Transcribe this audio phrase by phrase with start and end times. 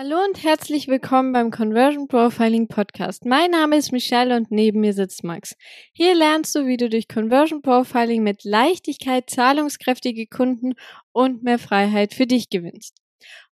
[0.00, 3.24] Hallo und herzlich willkommen beim Conversion Profiling Podcast.
[3.24, 5.56] Mein Name ist Michelle und neben mir sitzt Max.
[5.92, 10.74] Hier lernst du, wie du durch Conversion Profiling mit Leichtigkeit zahlungskräftige Kunden
[11.10, 12.94] und mehr Freiheit für dich gewinnst.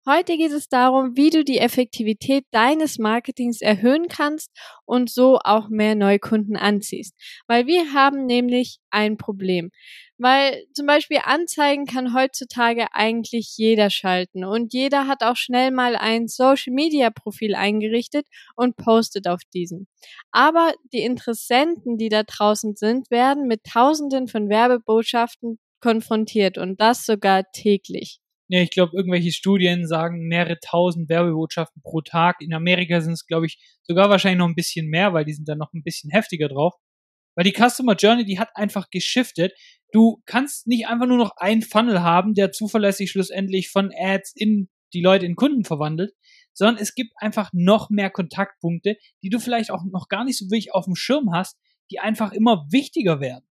[0.09, 4.51] Heute geht es darum, wie du die Effektivität deines Marketings erhöhen kannst
[4.85, 7.15] und so auch mehr Neukunden anziehst.
[7.49, 9.71] Weil wir haben nämlich ein Problem.
[10.19, 15.97] Weil zum Beispiel Anzeigen kann heutzutage eigentlich jeder schalten und jeder hat auch schnell mal
[15.97, 19.89] ein Social Media Profil eingerichtet und postet auf diesem.
[20.31, 27.05] Aber die Interessenten, die da draußen sind, werden mit tausenden von Werbebotschaften konfrontiert und das
[27.05, 28.21] sogar täglich.
[28.49, 32.37] Ja, ich glaube, irgendwelche Studien sagen mehrere tausend Werbebotschaften pro Tag.
[32.41, 35.49] In Amerika sind es, glaube ich, sogar wahrscheinlich noch ein bisschen mehr, weil die sind
[35.49, 36.75] dann noch ein bisschen heftiger drauf.
[37.35, 39.53] Weil die Customer Journey, die hat einfach geschiftet.
[39.93, 44.69] Du kannst nicht einfach nur noch einen Funnel haben, der zuverlässig schlussendlich von Ads in
[44.95, 46.13] die Leute in Kunden verwandelt,
[46.53, 50.47] sondern es gibt einfach noch mehr Kontaktpunkte, die du vielleicht auch noch gar nicht so
[50.47, 51.59] wirklich auf dem Schirm hast,
[51.91, 53.47] die einfach immer wichtiger werden.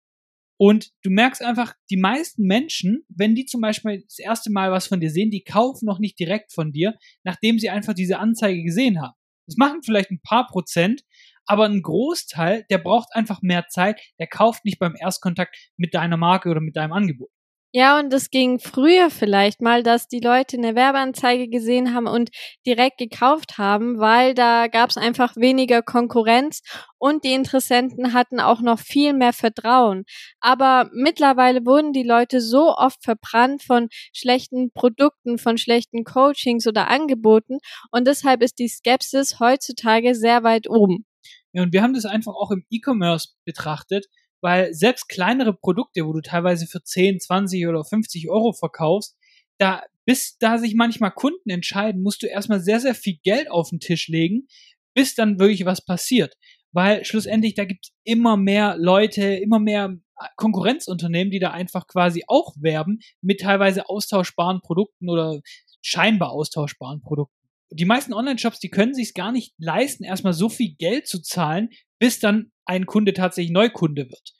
[0.57, 4.87] Und du merkst einfach, die meisten Menschen, wenn die zum Beispiel das erste Mal was
[4.87, 8.63] von dir sehen, die kaufen noch nicht direkt von dir, nachdem sie einfach diese Anzeige
[8.63, 9.13] gesehen haben.
[9.45, 11.03] Das machen vielleicht ein paar Prozent,
[11.45, 16.17] aber ein Großteil, der braucht einfach mehr Zeit, der kauft nicht beim Erstkontakt mit deiner
[16.17, 17.29] Marke oder mit deinem Angebot.
[17.75, 22.29] Ja, und es ging früher vielleicht mal, dass die Leute eine Werbeanzeige gesehen haben und
[22.67, 26.61] direkt gekauft haben, weil da gab es einfach weniger Konkurrenz
[26.99, 30.03] und die Interessenten hatten auch noch viel mehr Vertrauen.
[30.39, 36.89] Aber mittlerweile wurden die Leute so oft verbrannt von schlechten Produkten, von schlechten Coachings oder
[36.89, 37.57] Angeboten
[37.89, 41.07] und deshalb ist die Skepsis heutzutage sehr weit oben.
[41.53, 44.05] Ja, und wir haben das einfach auch im E-Commerce betrachtet
[44.43, 49.15] weil selbst kleinere Produkte, wo du teilweise für 10, 20 oder 50 Euro verkaufst,
[49.57, 53.69] da, bis da sich manchmal Kunden entscheiden, musst du erstmal sehr, sehr viel Geld auf
[53.69, 54.47] den Tisch legen,
[54.93, 56.35] bis dann wirklich was passiert.
[56.73, 59.95] Weil schlussendlich, da gibt es immer mehr Leute, immer mehr
[60.35, 65.39] Konkurrenzunternehmen, die da einfach quasi auch werben mit teilweise austauschbaren Produkten oder
[65.81, 67.33] scheinbar austauschbaren Produkten.
[67.71, 71.69] Die meisten Online-Shops, die können sich gar nicht leisten, erstmal so viel Geld zu zahlen,
[72.03, 74.33] bis dann ein Kunde tatsächlich Neukunde wird.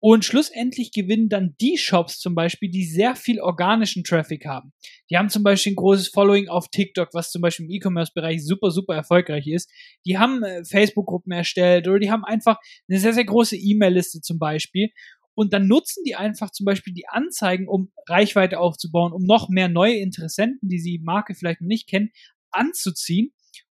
[0.00, 4.72] Und schlussendlich gewinnen dann die Shops zum Beispiel, die sehr viel organischen Traffic haben.
[5.10, 8.70] Die haben zum Beispiel ein großes Following auf TikTok, was zum Beispiel im E-Commerce-Bereich super,
[8.70, 9.70] super erfolgreich ist.
[10.06, 12.56] Die haben äh, Facebook-Gruppen erstellt oder die haben einfach
[12.88, 14.88] eine sehr, sehr große E-Mail-Liste zum Beispiel.
[15.34, 19.68] Und dann nutzen die einfach zum Beispiel die Anzeigen, um Reichweite aufzubauen, um noch mehr
[19.68, 22.12] neue Interessenten, die sie Marke vielleicht noch nicht kennen,
[22.50, 23.34] anzuziehen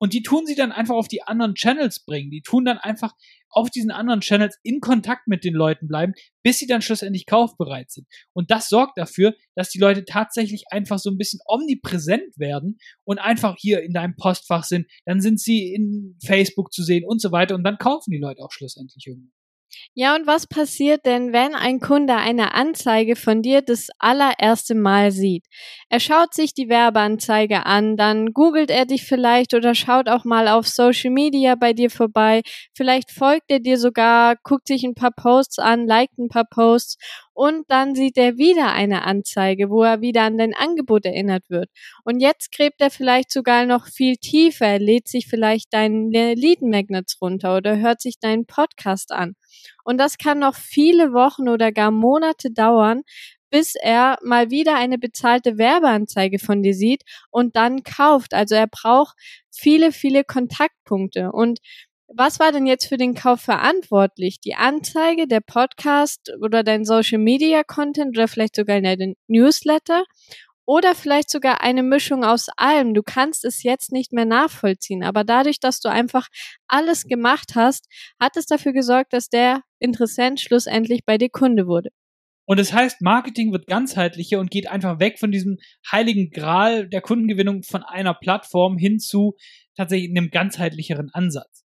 [0.05, 2.31] und die tun sie dann einfach auf die anderen Channels bringen.
[2.31, 3.15] Die tun dann einfach
[3.49, 7.91] auf diesen anderen Channels in Kontakt mit den Leuten bleiben, bis sie dann schlussendlich kaufbereit
[7.91, 8.07] sind.
[8.35, 13.19] Und das sorgt dafür, dass die Leute tatsächlich einfach so ein bisschen omnipräsent werden und
[13.19, 14.91] einfach hier in deinem Postfach sind.
[15.07, 17.55] Dann sind sie in Facebook zu sehen und so weiter.
[17.55, 19.33] Und dann kaufen die Leute auch schlussendlich irgendwann.
[19.97, 25.13] Ja, und was passiert denn, wenn ein Kunde eine Anzeige von dir das allererste Mal
[25.13, 25.45] sieht?
[25.89, 30.49] Er schaut sich die Werbeanzeige an, dann googelt er dich vielleicht oder schaut auch mal
[30.49, 32.43] auf Social Media bei dir vorbei.
[32.75, 36.97] Vielleicht folgt er dir sogar, guckt sich ein paar Posts an, liked ein paar Posts
[37.35, 41.69] und dann sieht er wieder eine Anzeige, wo er wieder an dein Angebot erinnert wird.
[42.05, 47.21] Und jetzt gräbt er vielleicht sogar noch viel tiefer, lädt sich vielleicht deinen Lead Magnets
[47.21, 49.35] runter oder hört sich deinen Podcast an.
[49.85, 53.03] Und das kann noch viele Wochen oder gar Monate dauern,
[53.51, 58.35] bis er mal wieder eine bezahlte Werbeanzeige von dir sieht und dann kauft.
[58.35, 59.17] Also er braucht
[59.53, 61.31] viele, viele Kontaktpunkte.
[61.31, 61.61] Und
[62.09, 64.41] was war denn jetzt für den Kauf verantwortlich?
[64.41, 70.05] Die Anzeige, der Podcast oder dein Social Media Content oder vielleicht sogar dein Newsletter?
[70.67, 72.95] Oder vielleicht sogar eine Mischung aus allem.
[72.95, 76.29] Du kannst es jetzt nicht mehr nachvollziehen, aber dadurch, dass du einfach
[76.69, 77.87] alles gemacht hast,
[78.19, 81.91] hat es dafür gesorgt, dass der Interessent schlussendlich bei dir Kunde wurde.
[82.47, 85.59] Und das heißt, Marketing wird ganzheitlicher und geht einfach weg von diesem
[85.91, 89.37] heiligen Gral der Kundengewinnung von einer Plattform hin zu
[89.77, 91.64] tatsächlich einem ganzheitlicheren Ansatz.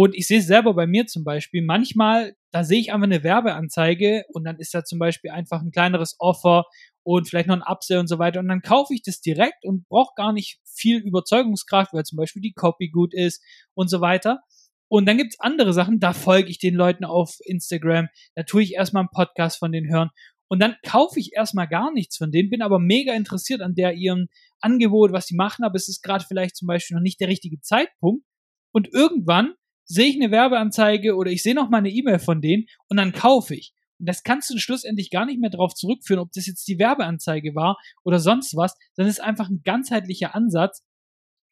[0.00, 1.60] Und ich sehe es selber bei mir zum Beispiel.
[1.60, 5.72] Manchmal, da sehe ich einfach eine Werbeanzeige und dann ist da zum Beispiel einfach ein
[5.72, 6.66] kleineres Offer
[7.02, 8.38] und vielleicht noch ein Upsell und so weiter.
[8.38, 12.40] Und dann kaufe ich das direkt und brauche gar nicht viel Überzeugungskraft, weil zum Beispiel
[12.40, 13.42] die Copy gut ist
[13.74, 14.38] und so weiter.
[14.86, 18.06] Und dann gibt's andere Sachen, da folge ich den Leuten auf Instagram,
[18.36, 20.10] da tue ich erstmal einen Podcast von denen hören.
[20.46, 23.94] Und dann kaufe ich erstmal gar nichts von denen, bin aber mega interessiert an der
[23.94, 24.28] ihrem
[24.60, 27.60] Angebot, was sie machen, aber es ist gerade vielleicht zum Beispiel noch nicht der richtige
[27.62, 28.24] Zeitpunkt.
[28.70, 29.54] Und irgendwann
[29.90, 33.12] sehe ich eine Werbeanzeige oder ich sehe noch mal eine E-Mail von denen und dann
[33.12, 33.72] kaufe ich.
[33.98, 37.54] Und das kannst du schlussendlich gar nicht mehr darauf zurückführen, ob das jetzt die Werbeanzeige
[37.54, 40.84] war oder sonst was, es ist einfach ein ganzheitlicher Ansatz.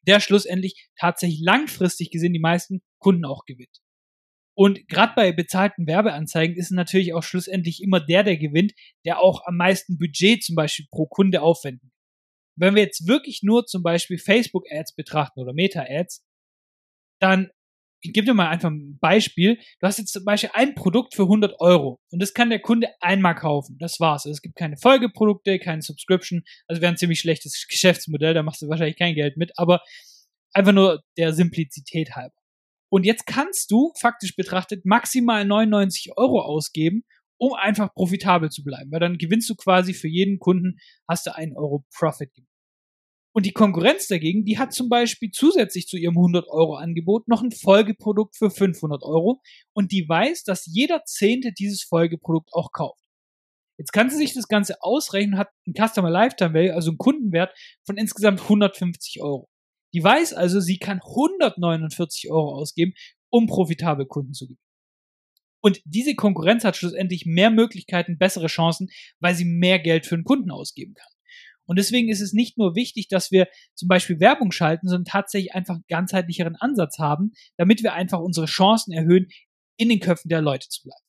[0.07, 3.81] der schlussendlich tatsächlich langfristig gesehen die meisten Kunden auch gewinnt.
[4.55, 8.73] Und gerade bei bezahlten Werbeanzeigen ist natürlich auch schlussendlich immer der, der gewinnt,
[9.05, 11.91] der auch am meisten Budget zum Beispiel pro Kunde aufwenden.
[12.55, 16.25] Wenn wir jetzt wirklich nur zum Beispiel Facebook-Ads betrachten oder Meta-Ads,
[17.19, 17.51] dann
[18.01, 19.57] ich gebe dir mal einfach ein Beispiel.
[19.79, 22.89] Du hast jetzt zum Beispiel ein Produkt für 100 Euro und das kann der Kunde
[23.01, 23.77] einmal kaufen.
[23.79, 24.25] Das war's.
[24.25, 26.43] Also es gibt keine Folgeprodukte, keine Subscription.
[26.67, 28.33] Also wäre ein ziemlich schlechtes Geschäftsmodell.
[28.33, 29.51] Da machst du wahrscheinlich kein Geld mit.
[29.57, 29.81] Aber
[30.53, 32.35] einfach nur der Simplizität halber.
[32.89, 37.03] Und jetzt kannst du faktisch betrachtet maximal 99 Euro ausgeben,
[37.37, 38.91] um einfach profitabel zu bleiben.
[38.91, 40.77] Weil dann gewinnst du quasi für jeden Kunden,
[41.07, 42.56] hast du einen Euro Profit gemacht.
[43.37, 47.43] Und die Konkurrenz dagegen, die hat zum Beispiel zusätzlich zu ihrem 100 Euro Angebot noch
[47.43, 49.43] ein Folgeprodukt für 500 Euro
[49.73, 53.03] und die weiß, dass jeder Zehnte dieses Folgeprodukt auch kauft.
[53.77, 57.55] Jetzt kann sie sich das Ganze ausrechnen, hat ein Customer Lifetime Value, also einen Kundenwert
[57.85, 59.47] von insgesamt 150 Euro.
[59.93, 62.93] Die weiß also, sie kann 149 Euro ausgeben,
[63.29, 64.65] um profitabel Kunden zu gewinnen.
[65.61, 68.89] Und diese Konkurrenz hat schlussendlich mehr Möglichkeiten, bessere Chancen,
[69.19, 71.16] weil sie mehr Geld für den Kunden ausgeben kann.
[71.67, 75.53] Und deswegen ist es nicht nur wichtig, dass wir zum Beispiel Werbung schalten, sondern tatsächlich
[75.53, 79.27] einfach einen ganzheitlicheren Ansatz haben, damit wir einfach unsere Chancen erhöhen,
[79.77, 81.06] in den Köpfen der Leute zu bleiben.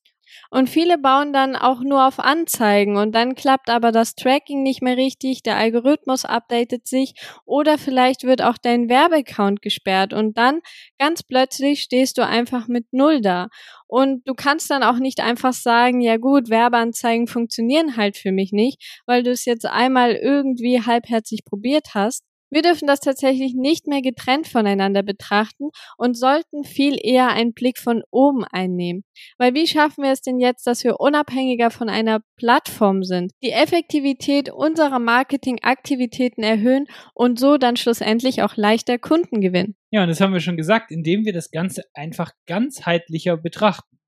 [0.51, 4.83] Und viele bauen dann auch nur auf Anzeigen und dann klappt aber das Tracking nicht
[4.83, 7.15] mehr richtig, der Algorithmus updatet sich
[7.45, 10.61] oder vielleicht wird auch dein Werbeaccount gesperrt und dann
[10.99, 13.49] ganz plötzlich stehst du einfach mit Null da.
[13.87, 18.53] Und du kannst dann auch nicht einfach sagen, ja gut, Werbeanzeigen funktionieren halt für mich
[18.53, 22.28] nicht, weil du es jetzt einmal irgendwie halbherzig probiert hast.
[22.51, 25.69] Wir dürfen das tatsächlich nicht mehr getrennt voneinander betrachten
[25.99, 29.05] und sollten viel eher einen Blick von oben einnehmen.
[29.37, 33.53] Weil wie schaffen wir es denn jetzt, dass wir unabhängiger von einer Plattform sind, die
[33.53, 39.77] Effektivität unserer Marketingaktivitäten erhöhen und so dann schlussendlich auch leichter Kunden gewinnen?
[39.91, 43.99] Ja, und das haben wir schon gesagt, indem wir das Ganze einfach ganzheitlicher betrachten.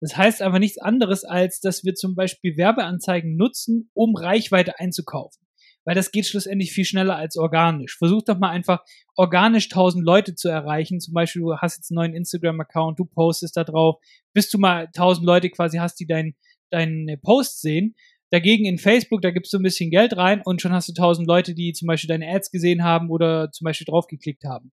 [0.00, 5.41] Das heißt aber nichts anderes, als dass wir zum Beispiel Werbeanzeigen nutzen, um Reichweite einzukaufen
[5.84, 7.96] weil das geht schlussendlich viel schneller als organisch.
[7.96, 8.84] Versuch doch mal einfach
[9.16, 11.00] organisch tausend Leute zu erreichen.
[11.00, 13.96] Zum Beispiel, du hast jetzt einen neuen Instagram-Account, du postest da drauf,
[14.32, 16.34] bis du mal tausend Leute quasi hast, die deinen
[16.72, 17.94] dein Post sehen.
[18.30, 21.28] Dagegen in Facebook, da gibst du ein bisschen Geld rein und schon hast du tausend
[21.28, 24.72] Leute, die zum Beispiel deine Ads gesehen haben oder zum Beispiel draufgeklickt haben.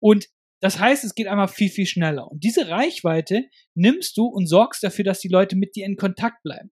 [0.00, 0.28] Und
[0.60, 2.30] das heißt, es geht einmal viel, viel schneller.
[2.30, 3.44] Und diese Reichweite
[3.74, 6.70] nimmst du und sorgst dafür, dass die Leute mit dir in Kontakt bleiben.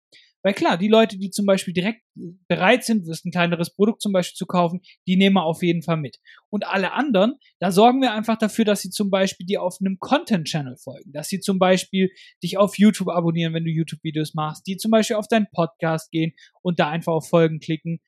[0.44, 2.02] Weil klar, die Leute, die zum Beispiel direkt
[2.48, 5.96] bereit sind, ein kleineres Produkt zum Beispiel zu kaufen, die nehmen wir auf jeden Fall
[5.96, 6.18] mit.
[6.50, 9.98] Und alle anderen, da sorgen wir einfach dafür, dass sie zum Beispiel dir auf einem
[9.98, 12.10] Content-Channel folgen, dass sie zum Beispiel
[12.42, 16.34] dich auf YouTube abonnieren, wenn du YouTube-Videos machst, die zum Beispiel auf deinen Podcast gehen
[16.60, 18.00] und da einfach auf Folgen klicken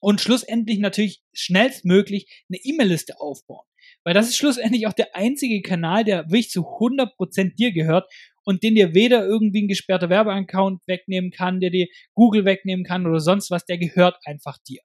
[0.00, 3.64] und schlussendlich natürlich schnellstmöglich eine E-Mail-Liste aufbauen.
[4.02, 8.10] Weil das ist schlussendlich auch der einzige Kanal, der wirklich zu 100% dir gehört
[8.44, 13.06] und den dir weder irgendwie ein gesperrter Werbeaccount wegnehmen kann, der dir Google wegnehmen kann
[13.06, 14.80] oder sonst was, der gehört einfach dir.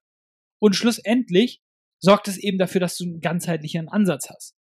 [0.59, 1.61] Und schlussendlich
[1.99, 4.55] sorgt es eben dafür, dass du einen ganzheitlichen Ansatz hast.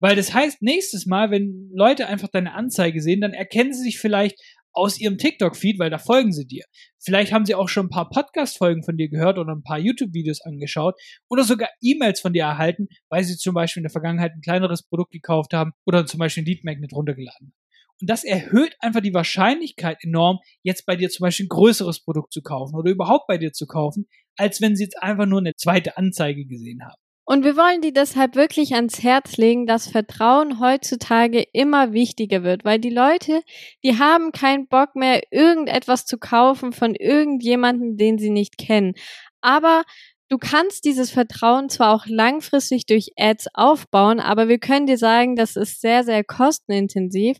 [0.00, 3.98] Weil das heißt, nächstes Mal, wenn Leute einfach deine Anzeige sehen, dann erkennen sie sich
[3.98, 4.38] vielleicht
[4.76, 6.64] aus ihrem TikTok-Feed, weil da folgen sie dir.
[7.02, 10.42] Vielleicht haben sie auch schon ein paar Podcast-Folgen von dir gehört oder ein paar YouTube-Videos
[10.42, 11.00] angeschaut
[11.30, 14.82] oder sogar E-Mails von dir erhalten, weil sie zum Beispiel in der Vergangenheit ein kleineres
[14.82, 17.54] Produkt gekauft haben oder zum Beispiel ein Lead Magnet runtergeladen.
[18.00, 22.32] Und das erhöht einfach die Wahrscheinlichkeit enorm, jetzt bei dir zum Beispiel ein größeres Produkt
[22.32, 25.54] zu kaufen oder überhaupt bei dir zu kaufen, als wenn sie jetzt einfach nur eine
[25.54, 27.00] zweite Anzeige gesehen haben.
[27.28, 32.64] Und wir wollen die deshalb wirklich ans Herz legen, dass Vertrauen heutzutage immer wichtiger wird,
[32.64, 33.42] weil die Leute,
[33.82, 38.94] die haben keinen Bock mehr, irgendetwas zu kaufen von irgendjemanden, den sie nicht kennen.
[39.40, 39.82] Aber
[40.28, 45.36] Du kannst dieses Vertrauen zwar auch langfristig durch Ads aufbauen, aber wir können dir sagen,
[45.36, 47.36] das ist sehr, sehr kostenintensiv.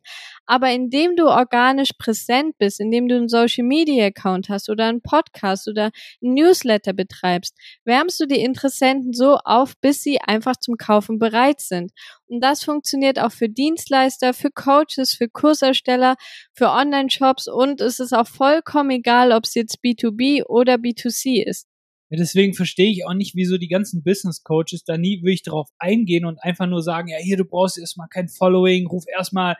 [0.47, 5.03] Aber indem du organisch präsent bist, indem du einen Social Media Account hast oder einen
[5.03, 5.91] Podcast oder
[6.23, 11.61] einen Newsletter betreibst, wärmst du die Interessenten so auf, bis sie einfach zum Kaufen bereit
[11.61, 11.91] sind.
[12.29, 16.15] Und das funktioniert auch für Dienstleister, für Coaches, für Kursersteller,
[16.55, 21.67] für Online-Shops und es ist auch vollkommen egal, ob es jetzt B2B oder B2C ist.
[22.09, 25.69] Ja, deswegen verstehe ich auch nicht, wieso die ganzen Business Coaches da nie wirklich darauf
[25.79, 29.57] eingehen und einfach nur sagen, ja, hier, du brauchst erstmal kein Following, ruf erstmal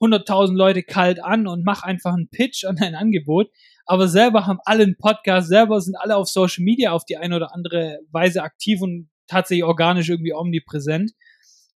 [0.00, 3.50] 100.000 Leute kalt an und mach einfach einen Pitch an dein Angebot.
[3.86, 7.36] Aber selber haben alle einen Podcast, selber sind alle auf Social Media auf die eine
[7.36, 11.12] oder andere Weise aktiv und tatsächlich organisch irgendwie omnipräsent.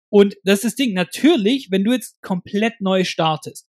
[0.10, 0.94] Und das ist das Ding.
[0.94, 3.68] Natürlich, wenn du jetzt komplett neu startest,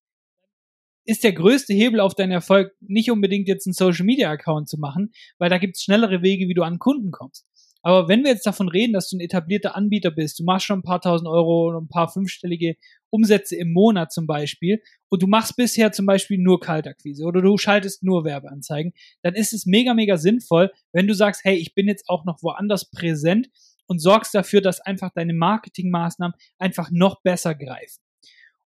[1.04, 4.78] ist der größte Hebel auf deinen Erfolg nicht unbedingt jetzt einen Social Media Account zu
[4.78, 7.46] machen, weil da gibt's schnellere Wege, wie du an Kunden kommst.
[7.82, 10.78] Aber wenn wir jetzt davon reden, dass du ein etablierter Anbieter bist, du machst schon
[10.78, 12.76] ein paar tausend Euro und ein paar fünfstellige
[13.10, 14.80] Umsätze im Monat zum Beispiel
[15.10, 19.52] und du machst bisher zum Beispiel nur Kaltakquise oder du schaltest nur Werbeanzeigen, dann ist
[19.52, 23.50] es mega, mega sinnvoll, wenn du sagst, hey, ich bin jetzt auch noch woanders präsent
[23.86, 28.02] und sorgst dafür, dass einfach deine Marketingmaßnahmen einfach noch besser greifen.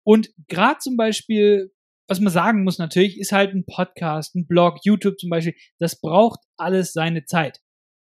[0.03, 1.71] Und gerade zum Beispiel,
[2.13, 5.99] was man sagen muss natürlich, ist halt ein Podcast, ein Blog, YouTube zum Beispiel, das
[5.99, 7.59] braucht alles seine Zeit.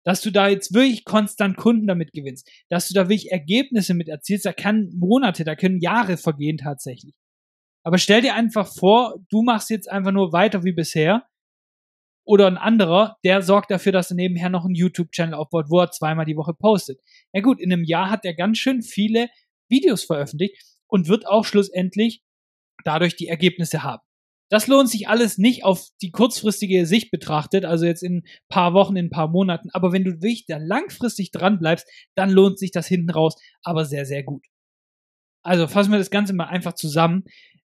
[0.03, 4.09] Dass du da jetzt wirklich konstant Kunden damit gewinnst, dass du da wirklich Ergebnisse mit
[4.09, 7.13] erzielst, da kann Monate, da können Jahre vergehen tatsächlich.
[7.83, 11.27] Aber stell dir einfach vor, du machst jetzt einfach nur weiter wie bisher
[12.25, 15.91] oder ein anderer, der sorgt dafür, dass er nebenher noch einen YouTube-Channel aufbaut, wo er
[15.91, 16.99] zweimal die Woche postet.
[17.31, 19.29] Ja gut, in einem Jahr hat er ganz schön viele
[19.69, 20.57] Videos veröffentlicht
[20.87, 22.23] und wird auch schlussendlich
[22.83, 24.03] dadurch die Ergebnisse haben.
[24.49, 28.73] Das lohnt sich alles nicht auf die kurzfristige Sicht betrachtet, also jetzt in ein paar
[28.73, 29.69] Wochen, in ein paar Monaten.
[29.71, 33.85] Aber wenn du wirklich da langfristig dran bleibst, dann lohnt sich das hinten raus, aber
[33.85, 34.45] sehr, sehr gut.
[35.43, 37.23] Also fassen wir das Ganze mal einfach zusammen.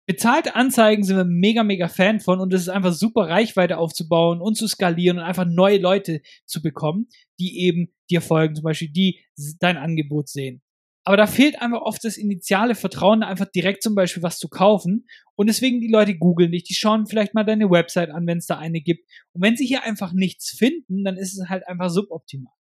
[0.07, 4.39] Bezahlte Anzeigen sind wir mega, mega Fan von und es ist einfach super Reichweite aufzubauen
[4.39, 7.07] und zu skalieren und einfach neue Leute zu bekommen,
[7.39, 9.23] die eben dir folgen, zum Beispiel die
[9.59, 10.61] dein Angebot sehen.
[11.07, 15.07] Aber da fehlt einfach oft das initiale Vertrauen, einfach direkt zum Beispiel was zu kaufen.
[15.35, 18.47] Und deswegen die Leute googeln dich, die schauen vielleicht mal deine Website an, wenn es
[18.47, 19.07] da eine gibt.
[19.33, 22.51] Und wenn sie hier einfach nichts finden, dann ist es halt einfach suboptimal.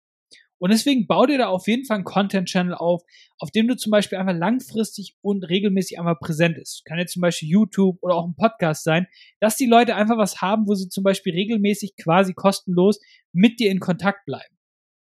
[0.59, 3.03] Und deswegen bau dir da auf jeden Fall einen Content-Channel auf,
[3.39, 6.85] auf dem du zum Beispiel einfach langfristig und regelmäßig einmal präsent ist.
[6.85, 9.07] Kann jetzt zum Beispiel YouTube oder auch ein Podcast sein,
[9.41, 13.01] dass die Leute einfach was haben, wo sie zum Beispiel regelmäßig quasi kostenlos
[13.33, 14.55] mit dir in Kontakt bleiben.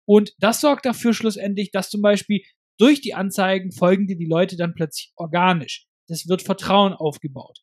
[0.05, 2.43] Und das sorgt dafür schlussendlich, dass zum Beispiel
[2.77, 5.85] durch die Anzeigen folgen dir die Leute dann plötzlich organisch.
[6.07, 7.59] Das wird Vertrauen aufgebaut.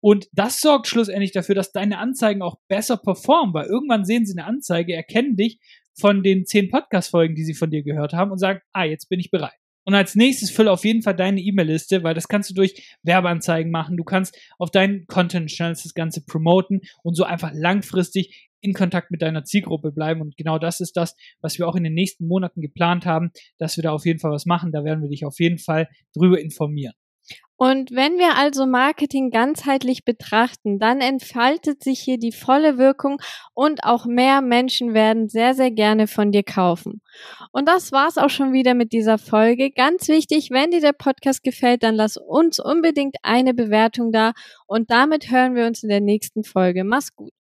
[0.00, 4.38] Und das sorgt schlussendlich dafür, dass deine Anzeigen auch besser performen, weil irgendwann sehen sie
[4.38, 5.58] eine Anzeige, erkennen dich
[5.98, 9.18] von den zehn Podcast-Folgen, die sie von dir gehört haben und sagen, ah, jetzt bin
[9.18, 9.58] ich bereit.
[9.84, 13.72] Und als nächstes fülle auf jeden Fall deine E-Mail-Liste, weil das kannst du durch Werbeanzeigen
[13.72, 13.96] machen.
[13.96, 19.22] Du kannst auf deinen Content-Channels das Ganze promoten und so einfach langfristig in Kontakt mit
[19.22, 20.20] deiner Zielgruppe bleiben.
[20.20, 23.76] Und genau das ist das, was wir auch in den nächsten Monaten geplant haben, dass
[23.76, 24.72] wir da auf jeden Fall was machen.
[24.72, 26.94] Da werden wir dich auf jeden Fall drüber informieren.
[27.60, 33.20] Und wenn wir also Marketing ganzheitlich betrachten, dann entfaltet sich hier die volle Wirkung
[33.52, 37.02] und auch mehr Menschen werden sehr, sehr gerne von dir kaufen.
[37.50, 39.72] Und das war's auch schon wieder mit dieser Folge.
[39.72, 44.34] Ganz wichtig, wenn dir der Podcast gefällt, dann lass uns unbedingt eine Bewertung da
[44.66, 46.84] und damit hören wir uns in der nächsten Folge.
[46.84, 47.32] Mach's gut.